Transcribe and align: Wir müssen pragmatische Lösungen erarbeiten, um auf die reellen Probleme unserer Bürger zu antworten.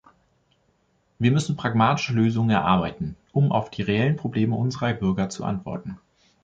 Wir 1.19 1.29
müssen 1.29 1.55
pragmatische 1.57 2.13
Lösungen 2.13 2.49
erarbeiten, 2.49 3.15
um 3.33 3.51
auf 3.51 3.69
die 3.69 3.83
reellen 3.83 4.15
Probleme 4.15 4.55
unserer 4.55 4.93
Bürger 4.93 5.29
zu 5.29 5.43
antworten. 5.43 5.99